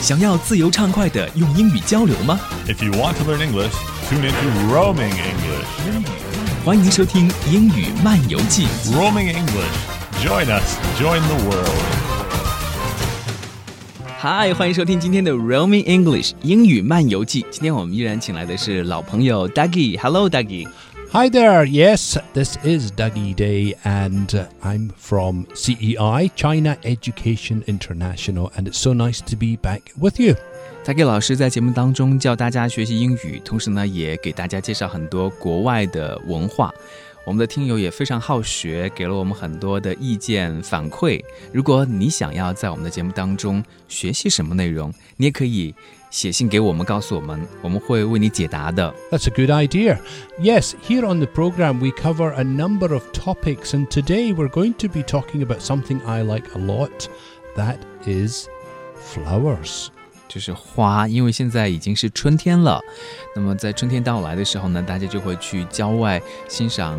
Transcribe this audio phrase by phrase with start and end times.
[0.00, 2.38] 想要自由畅快的用英语交流吗？
[2.66, 3.72] If you want to learn English,
[4.08, 5.66] tune into Roaming English.
[6.64, 8.66] 欢迎收听英语漫游记。
[8.92, 11.70] Roaming English, join us, join the world.
[14.18, 17.46] 嗨，欢迎收听今天的 Roaming English 英语漫游记。
[17.50, 20.66] 今天我们依然请来的是老朋友 Dougie。Hello, Dougie.
[21.12, 21.64] Hi there.
[21.64, 28.78] Yes, this is Dougie Day, and uh, I'm from CEI, China Education International, and it's
[28.78, 30.34] so nice to be back with you.
[30.84, 36.72] 他给老师在节目当中教大家学习英语，同时呢，也给大家介绍很多国外的文化。
[37.24, 41.20] 我们的听友也非常好学，给了我们很多的意见反馈。
[41.52, 45.74] 如果你想要在我们的节目当中学习什么内容，你也可以
[46.10, 48.94] 写信给我们，告诉我们，我们会为你解答的。
[49.10, 49.98] That's a good idea.
[50.40, 54.74] Yes, here on the program we cover a number of topics, and today we're going
[54.78, 57.08] to be talking about something I like a lot.
[57.56, 58.46] That is
[58.94, 59.88] flowers.
[60.33, 62.79] 就是花，因为现在已经是春天了。
[63.35, 66.97] 那么在春天到来的时候呢，大家就会去郊外欣赏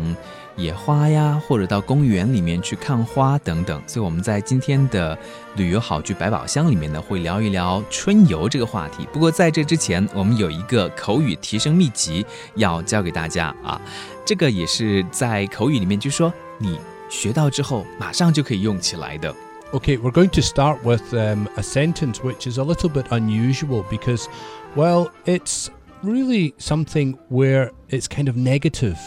[0.55, 3.81] 野花呀，或者到公园里面去看花等等。
[3.87, 5.17] 所以我们在今天的
[5.55, 9.07] 旅游好剧百宝箱里面呢，会聊一聊春游这个话题。
[9.11, 13.81] 不过在这之前，我们有一个口语提升秘籍要教给大家啊，
[14.23, 16.79] 这个也是在口语里面，就说你
[17.09, 19.33] 学到之后马上就可以用起来的。
[19.73, 24.29] Okay, we're going to start with um, a sentence which is a little bit unusual because,
[24.75, 25.71] well, it's
[26.03, 28.99] really something where it's kind of negative,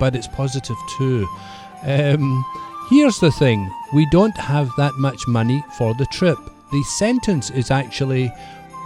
[0.00, 1.28] but it's positive too.
[1.84, 2.44] Um,
[2.88, 6.38] here's the thing we don't have that much money for the trip.
[6.72, 8.32] The sentence is actually,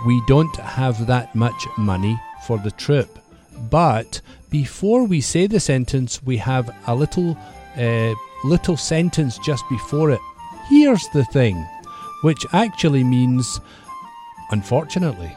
[0.04, 3.18] we don't have that much money for the trip.
[3.70, 7.34] But before we say the sentence, we have a little,
[7.78, 8.12] uh,
[8.44, 10.20] little sentence just before it
[10.70, 11.56] Here's the thing,
[12.22, 13.58] which actually means
[14.50, 15.30] unfortunately.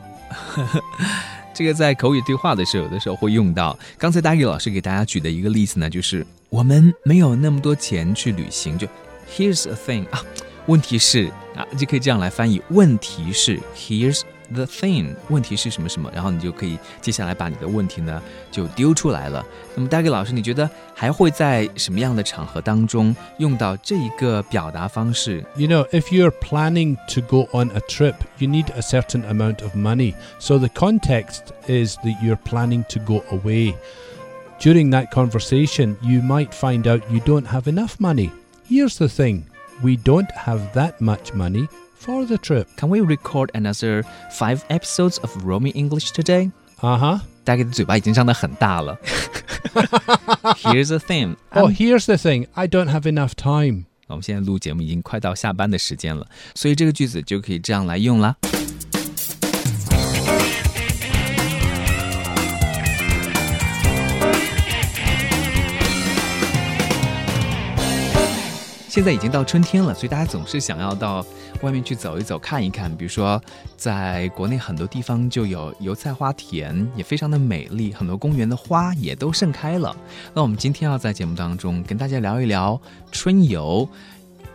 [1.54, 3.78] 这个在口语对话的时候，有的时候会用到。
[3.98, 8.78] 刚才大宇老师给大家举的一个例子呢，就是我们没有那么多钱去旅行。
[8.78, 8.88] 就
[9.36, 10.22] Here's a thing 啊，
[10.68, 12.62] 问题是啊，就可以这样来翻译。
[12.70, 14.22] 问题是 Here's
[14.55, 19.43] The thing，问题是什么什么，然后你就可以接下来把你的问题呢就丢出来了。
[19.75, 25.43] 那么，大给老师，你觉得还会在什么样的场合当中用到这一个表达方式？
[25.57, 29.75] You know, if you're planning to go on a trip, you need a certain amount of
[29.75, 30.15] money.
[30.39, 33.75] So the context is that you're planning to go away.
[34.61, 38.31] During that conversation, you might find out you don't have enough money.
[38.69, 39.45] Here's the thing
[39.83, 41.67] we don't have that much money
[42.00, 42.68] for the trip.
[42.78, 46.52] Can we record another five episodes of Roaming English today?
[46.82, 47.20] Uh huh.
[47.44, 48.98] 大概嘴巴已经张得很大了。
[50.64, 51.36] here's the thing.
[51.52, 52.48] Oh, here's the thing.
[52.54, 53.86] I don't have enough time.
[54.08, 58.36] 我们现在录节目已经快到下班的时间了，所以这个句子就可以这样来用了。
[68.98, 71.24] 现在已经到春天了，所以大家总是想要到
[71.62, 72.90] 外面去走一走、看一看。
[72.98, 73.40] 比如说，
[73.76, 79.96] 在国内很多地方就有油菜花田，也非常的美丽，很多公园的花也都盛开了。
[80.34, 82.82] 那我们今天要在节目当中跟大家聊一聊
[83.12, 83.88] 春游，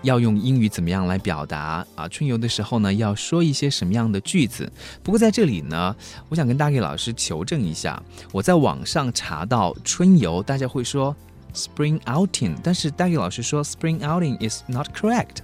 [0.02, 2.08] 要用英语怎么样来表达啊？
[2.08, 4.69] 春游的时候呢，要说一些什么样的句子？
[5.04, 5.94] 不过在这里呢，
[6.28, 8.02] 我想跟大给老师求证一下，
[8.32, 11.14] 我在网上查到春游，大家会说。
[11.53, 15.41] spring outing，但是大宇老师说 spring outing is not correct.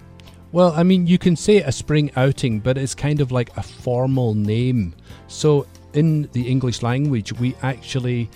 [0.51, 3.63] Well, I mean, you can say a spring outing, but it's kind of like a
[3.63, 4.93] formal name.
[5.27, 8.29] So in the English language, we actually,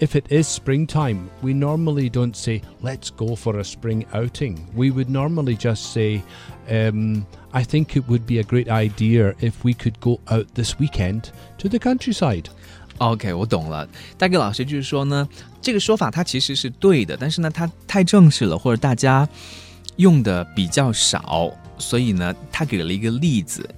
[0.00, 4.68] if it is springtime, we normally don't say, let's go for a spring outing.
[4.74, 6.24] We would normally just say,
[6.68, 10.80] um, I think it would be a great idea if we could go out this
[10.80, 12.48] weekend to the countryside.
[12.98, 13.88] OK，我懂了。
[14.16, 15.28] 大哥老师就是说呢，
[15.60, 19.28] 这个说法它其实是对的，但是呢，它太正式了，或者大家
[19.96, 23.68] 用的比较少，所以呢，他给了一个例子。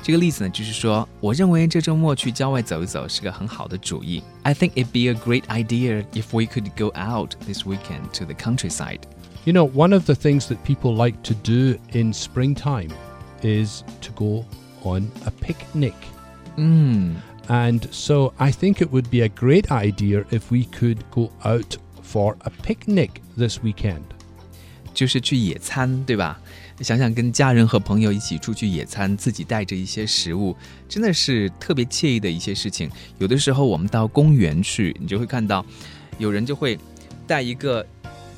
[0.00, 4.22] 这个例子呢，就是说，我认为这周末去郊外走一走是个很好的主意。
[4.42, 8.34] I think it'd be a great idea if we could go out this weekend to the
[8.34, 9.00] countryside.
[9.44, 12.90] You know, one of the things that people like to do in springtime
[13.42, 14.44] is to go
[14.84, 15.94] on a picnic.
[16.56, 17.16] 嗯。
[17.48, 21.76] and so I think it would be a great idea if we could go out
[22.02, 24.02] for a picnic this weekend.
[24.94, 26.40] 就是去野餐，对吧？
[26.80, 30.56] 想想跟家人和朋友一起出去野餐，自己带着一些食物，
[30.88, 32.90] 真的是特别惬意的一些事情。
[33.18, 35.64] 有的时候我们到公园去，你就会看到，
[36.18, 36.78] 有人就会
[37.26, 37.84] 带一个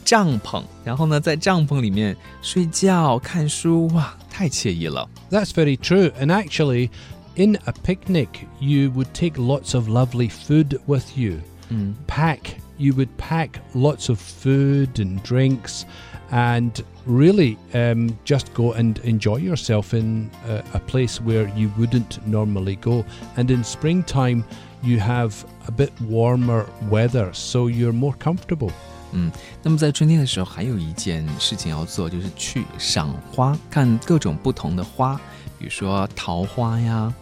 [0.04, 5.08] 帐篷，然后呢，在帐篷里面睡觉、看书，哇，太惬意了。
[5.30, 6.90] That's very true, and actually.
[7.36, 11.40] in a picnic, you would take lots of lovely food with you.
[11.70, 11.94] Mm.
[12.06, 15.86] Pack, you would pack lots of food and drinks
[16.32, 22.24] and really um, just go and enjoy yourself in a, a place where you wouldn't
[22.26, 23.04] normally go.
[23.36, 24.44] And in springtime,
[24.82, 28.72] you have a bit warmer weather, so you're more comfortable.
[29.12, 29.30] 嗯，
[29.62, 35.20] 那么在春天的时候，还有一件事情要做，就是去赏花，看各种不同的花，
[35.58, 37.12] 比如说桃花呀，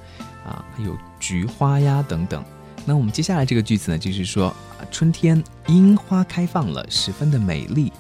[0.44, 2.44] 啊，还有菊花呀等等。
[2.85, 4.55] 那我们接下来这个句子呢，就是说，
[4.90, 7.93] 春天樱花开放了，十分的美丽。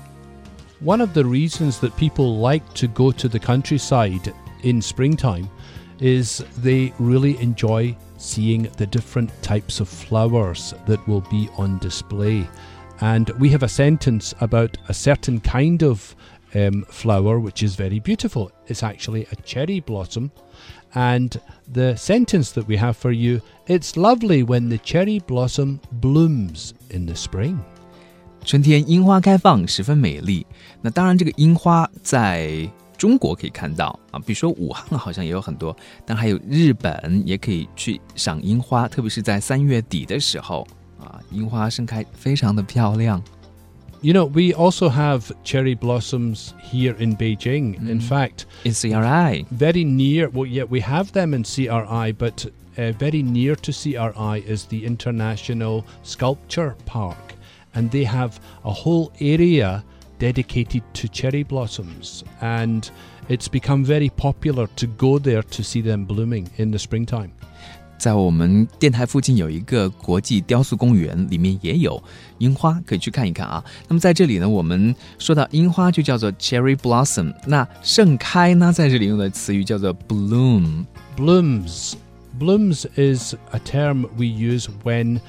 [0.82, 4.32] One of the reasons that people like to go to the countryside
[4.62, 5.48] in springtime
[5.98, 12.46] is they really enjoy seeing the different types of flowers that will be on display.
[13.00, 16.14] And we have a sentence about a certain kind of
[16.54, 18.50] um, flower which is very beautiful.
[18.66, 20.30] It's actually a cherry blossom.
[20.94, 21.36] And
[21.70, 27.06] the sentence that we have for you it's lovely when the cherry blossom blooms in
[27.06, 27.58] the spring.
[28.44, 30.46] 春天樱花开放，十分美丽。
[30.80, 35.76] 那当然，这个樱花在中国可以看到啊，比如说武汉好像也有很多，
[36.06, 40.66] 但还有日本也可以去赏樱花，特别是在三月底的时候
[40.98, 43.22] 啊，樱花盛开，非常的漂亮。
[44.03, 47.87] You know, we also have cherry blossoms here in Beijing.
[47.87, 52.45] In fact, In CRI，very near, well, yeah, we have them in CRI, but
[52.77, 57.35] uh, very near to CRI is the International Sculpture Park.
[57.75, 59.85] And they have a whole area
[60.19, 62.25] dedicated to cherry blossoms.
[62.41, 62.91] And
[63.29, 67.31] it's become very popular to go there to see them blooming in the springtime.
[68.03, 72.03] 在我们电台附近有一个国际雕塑公园，里面也有
[72.39, 73.63] 樱花，可以去看一看啊。
[73.87, 80.83] 那么在这里呢，我们说到樱花就叫做 cherry blossom，那盛开呢，在这里用的词语叫做 bloom。
[81.15, 81.93] Blooms,
[82.37, 85.21] blooms is a term we use when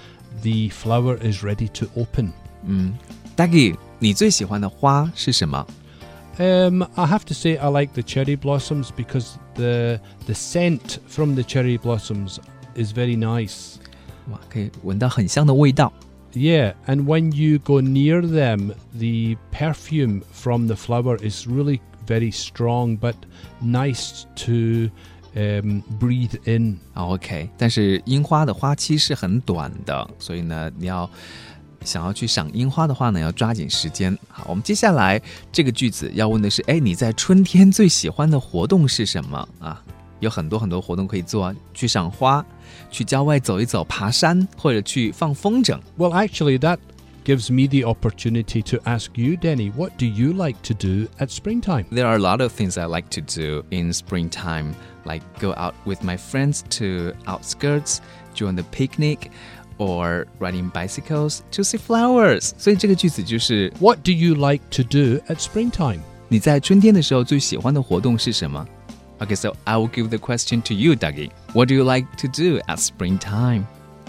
[0.42, 2.32] the flower is ready to open.
[2.66, 2.90] Mm.
[2.90, 2.98] 嗯
[3.36, 5.64] ，Dougie，你最喜欢的花是什么
[6.38, 11.44] ？Um, I have to say I like the cherry blossoms because the the scent from the
[11.44, 12.38] cherry blossoms
[12.75, 13.75] is very nice.
[14.31, 15.91] 哇，可以闻到很香的味道。
[16.33, 22.31] Yeah, and when you go near them, the perfume from the flower is really very
[22.31, 23.15] strong, but
[23.59, 24.91] nice to
[25.35, 26.77] um, breathe in.
[26.93, 31.09] 啊 OK，但是樱花的花期是很短的，所以呢，你要
[31.83, 34.15] 想要去赏樱花的话呢，要抓紧时间。
[34.27, 35.19] 好，我们接下来
[35.51, 39.83] 这个句子要问的是，哎，你在春天最喜欢的活动是什么啊？
[40.23, 42.45] 有很多很多活动可以做啊，去赏花，
[42.91, 45.79] 去郊外走一走，爬山，或者去放风筝。
[45.97, 46.77] Well, actually, that
[47.23, 51.29] gives me the opportunity to ask you, Denny, what do you like to do at
[51.29, 51.85] springtime?
[51.91, 54.73] There are a lot of things I like to do in springtime,
[55.05, 57.99] like go out with my friends to outskirts,
[58.33, 59.29] join the picnic,
[59.77, 62.51] or riding bicycles to see flowers.
[62.57, 63.71] 所以这个句子就是。
[63.79, 65.99] What do you like to do at springtime?
[66.27, 68.67] 你在春天的时候最喜欢的活动是什么
[69.20, 71.32] ？Okay, so I will give the question to you, Dougie.
[71.52, 73.66] What do you like to do at springtime?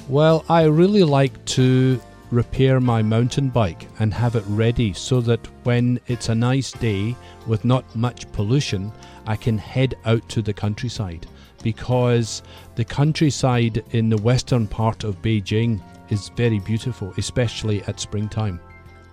[0.10, 2.00] Well, I really like to
[2.32, 7.16] repair my mountain bike and have it ready so that when it's a nice day
[7.48, 8.92] with not much pollution,
[9.28, 11.28] I can head out to the countryside
[11.64, 12.44] because
[12.76, 18.60] the countryside in the western part of Beijing is very beautiful, especially at springtime.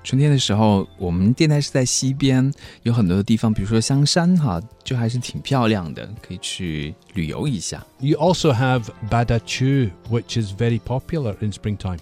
[0.04, 2.50] 春天的时候，我们电台是在西边，
[2.84, 7.86] 有很多的地方，比如说香山哈，就还是挺漂亮的，可以去旅游一下。
[8.00, 12.00] You also have Badachu, which is very popular in springtime.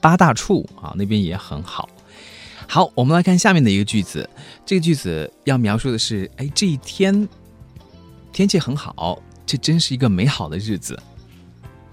[0.00, 1.88] 八大处啊，那边也很好。
[2.66, 4.28] 好，我们来看下面的一个句子。
[4.66, 7.26] 这个句子要描述的是，哎，这一天
[8.30, 11.00] 天气很好，这真是一个美好的日子。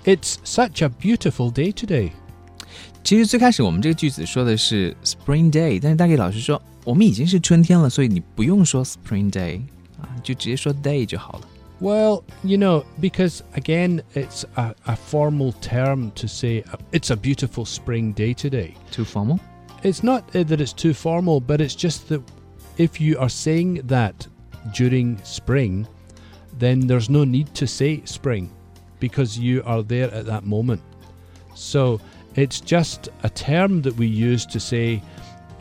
[0.04, 2.12] It's such a beautiful day today.
[3.04, 9.62] 其实最开始我们这个句子说的是 Spring Day，但是大概老师说我们已经是春天了，所以你不用说 Spring Day
[10.02, 11.48] 啊，就直接说 Day 就好了。
[11.82, 17.18] Well, you know, because again, it's a, a formal term to say uh, it's a
[17.18, 18.76] beautiful spring day today.
[18.92, 19.40] Too formal？
[19.84, 22.22] It's not uh, that it's too formal, but it's just that
[22.78, 24.26] if you are saying that
[24.74, 25.86] during spring,
[26.58, 28.50] then there's no need to say spring
[29.02, 30.82] because you are there at that moment.
[31.56, 32.00] So
[32.36, 35.02] it's just a term that we use to say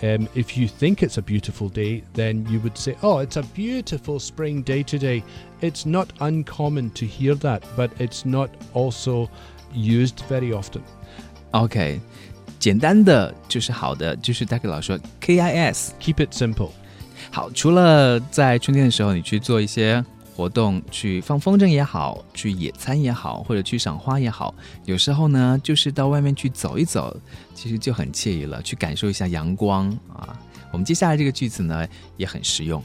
[0.03, 3.43] um, if you think it's a beautiful day, then you would say, Oh, it's a
[3.55, 5.23] beautiful spring day today.
[5.61, 9.31] It's not uncommon to hear that, but it's not also
[9.73, 10.83] used very often.
[11.53, 12.01] OK，
[12.59, 15.91] 简单的就是好的，就是大概老师说 KIS。
[16.01, 16.71] Keep it simple.
[17.31, 20.05] 好，除了在春天的时候你去做一些
[20.39, 24.55] 活动，去放风筝也好，去野餐也好，或者去赏花也好，
[24.85, 27.17] 有时候呢，就是到外面去走一走，
[27.55, 30.37] 其实就很惬意了，去感受一下阳光啊。
[30.73, 32.83] 我们接下来这个句子呢，也很实用。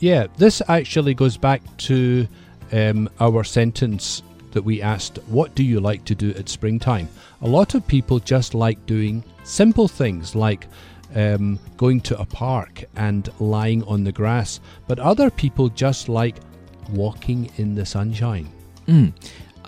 [0.00, 2.28] Yeah, this actually goes back to
[2.70, 4.20] um, our sentence
[4.52, 7.08] that we asked, What do you like to do at springtime?
[7.40, 10.68] A lot of people just like doing simple things like
[11.14, 16.36] um, going to a park and lying on the grass, but other people just like
[16.94, 18.46] walking in the sunshine.
[18.86, 19.12] 嗯，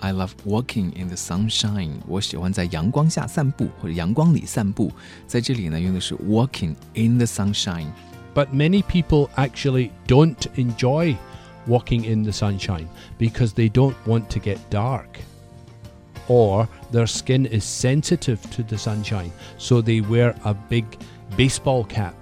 [0.01, 1.93] I love walking in the sunshine。
[2.07, 4.91] 我喜欢在阳光下散步或者阳光里散步。
[5.25, 7.87] 在这里呢，用的是 walking in the sunshine。
[8.33, 11.15] But many people actually don't enjoy
[11.65, 12.87] walking in the sunshine
[13.17, 15.07] because they don't want to get dark.
[16.27, 20.85] Or their skin is sensitive to the sunshine, so they wear a big
[21.37, 22.13] baseball cap.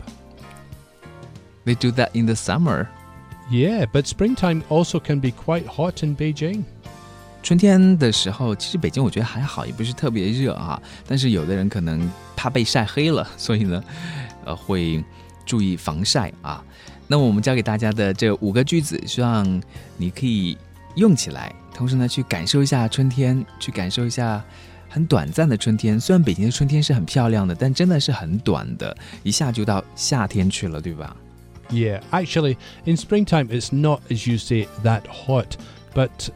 [1.65, 2.89] They do that in the summer。
[3.50, 6.64] Yeah, but springtime also can be quite hot in Beijing.
[7.42, 10.80] 春天的时候，其实北京我觉得还好，也不是特别热啊。
[11.06, 13.82] 但是有的人可能怕被晒黑了，所以呢，
[14.44, 15.02] 呃，会
[15.46, 16.62] 注意防晒啊。
[17.06, 19.62] 那么我们教给大家的这五个句子，希望
[19.96, 20.58] 你可以
[20.96, 24.44] 用起来，同时呢，去感受一下春天，去感受一下
[24.90, 25.98] 很短暂的春天。
[25.98, 31.16] 虽然北京的春天是很漂亮的，但真的是很短的，一下就到夏天去了，对吧？
[31.70, 32.56] Yeah, actually,
[32.86, 35.56] in springtime it's not, as you say, that hot,
[35.94, 36.30] but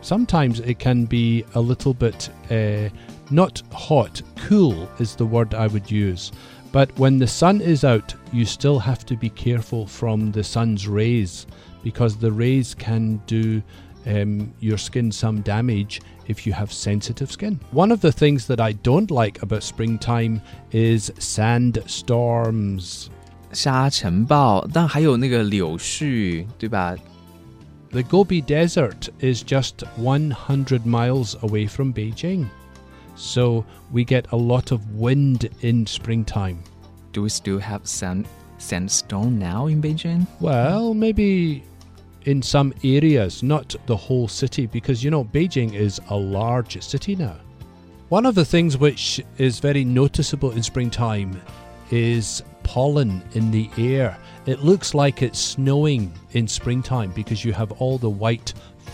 [0.00, 2.88] sometimes it can be a little bit uh,
[3.30, 6.32] not hot, cool is the word I would use.
[6.72, 10.88] But when the sun is out, you still have to be careful from the sun's
[10.88, 11.46] rays
[11.82, 13.62] because the rays can do
[14.06, 17.60] um, your skin some damage if you have sensitive skin.
[17.72, 20.40] One of the things that I don't like about springtime
[20.72, 23.10] is sandstorms.
[23.52, 26.94] 沙尘暴，但还有那个柳絮，对吧
[27.90, 32.46] ？The Gobi Desert is just 100 miles away from Beijing,
[33.14, 36.56] so we get a lot of wind in springtime.
[37.12, 38.24] Do we still have sand,
[38.58, 40.26] sandstorm now in Beijing?
[40.40, 41.62] Well, maybe
[42.24, 47.14] in some areas, not the whole city, because you know, Beijing is a large city
[47.14, 47.36] now.
[48.08, 51.38] One of the things which is very noticeable in springtime
[51.90, 54.16] is pollen in the air.
[54.46, 58.52] It looks like it's snowing in springtime because you have all the white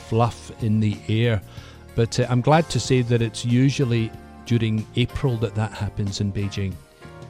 [0.08, 1.40] fluff in the air.
[1.96, 4.10] But uh, I'm glad to say that it's usually
[4.46, 6.72] during April that that happens in Beijing.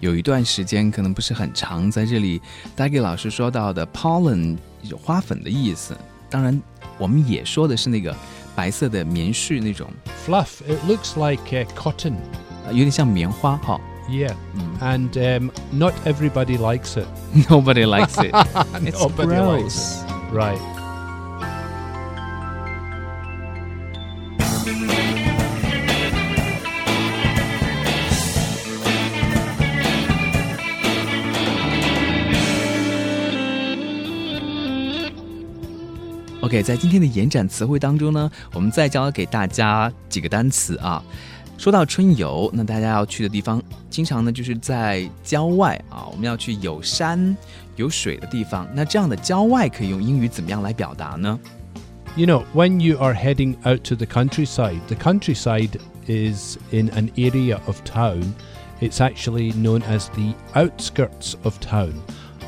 [0.00, 2.40] 有一段时间可能不是很长，在这里
[2.76, 4.56] ，Dougie 老师说到的 pollen
[5.02, 5.96] 花粉的意思，
[6.30, 6.60] 当然
[6.98, 8.14] 我们也说的是那个
[8.54, 9.90] 白色的棉絮那种
[10.24, 10.60] fluff。
[10.68, 12.14] It looks like、uh, cotton，
[12.68, 13.80] 有点像棉花哈。
[14.09, 14.35] Yeah.
[14.81, 17.07] And um, not everybody likes it.
[17.49, 18.33] Nobody likes it.
[18.85, 20.03] It's Nobody likes gross.
[20.31, 20.59] Right.
[36.41, 41.01] OK，在今天的延展词汇当中呢，我们再教给大家几个单词啊。
[41.57, 47.37] 说到春游，那大家要去的地方，经常呢就是在郊外啊，我们要去有山
[47.75, 48.67] 有水的地方。
[48.73, 51.39] 那这样的郊外可以用英语怎么样来表达呢？
[52.15, 57.09] You know, when you are heading out to the countryside, the countryside is in an
[57.15, 58.33] area of town.
[58.81, 61.93] It's actually known as the outskirts of town.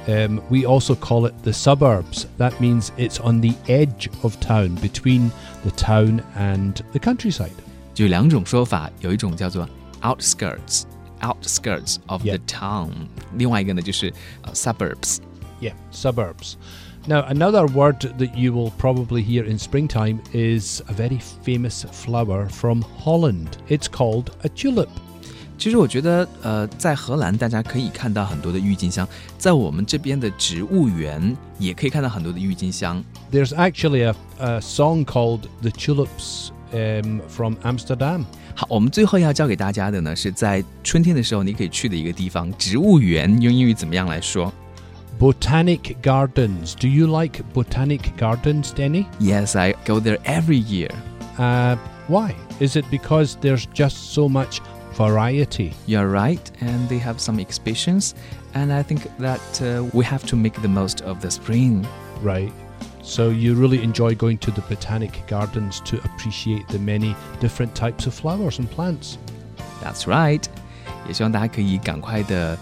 [0.07, 2.27] Um, we also call it the suburbs.
[2.37, 5.31] That means it's on the edge of town, between
[5.63, 7.55] the town and the countryside.
[7.99, 9.67] 就有两种说法，有一种叫做
[10.01, 12.39] outskirts。outskirts of the Yeah.
[12.45, 12.89] town，
[13.37, 15.17] 另外一个呢就是呃 suburbs。
[15.61, 16.55] Yeah, suburbs.
[17.07, 22.49] Now, another word that you will probably hear in springtime is a very famous flower
[22.49, 23.57] from Holland.
[23.69, 24.89] It's called a tulip.
[25.57, 33.01] 其实我觉得，呃，在荷兰大家可以看到很多的郁金香，在我们这边的植物园也可以看到很多的郁金香。
[33.31, 38.25] There's actually a, a song called The Tulips um, from Amsterdam.
[38.55, 43.29] 好，我们最后要教给大家的呢，是在春天的时候你可以去的一个地方——植物园。
[43.41, 44.53] 用英语怎么样来说
[45.17, 46.73] Botanic gardens.
[46.77, 49.05] Do you like botanic gardens, Denny?
[49.19, 50.91] ？Yes, I go there every year.
[51.37, 51.77] Uh,
[52.07, 52.35] why?
[52.59, 54.59] Is it because there's just so much
[54.97, 55.71] variety?
[55.87, 58.13] You're right, and they have some exhibitions,
[58.53, 61.85] and I think that uh, we have to make the most of the spring.
[62.21, 62.51] Right.
[63.02, 68.06] So you really enjoy going to the botanic gardens to appreciate the many different types
[68.06, 69.16] of flowers and plants.
[69.82, 70.44] That's right，
[71.08, 72.56] 也希望大家可以赶快的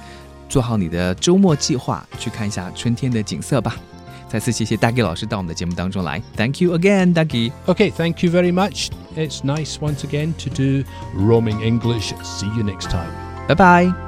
[0.48, 3.76] 做好你的周末计划，去看一下春天的景色吧。
[4.28, 7.50] 再次谢谢 Dougie 老师到我们的节目当中来，Thank you again, Dougie.
[7.66, 8.90] Okay, thank you very much.
[9.16, 12.12] It's nice once again to do roaming English.
[12.22, 13.10] See you next time.
[13.48, 14.07] Bye bye.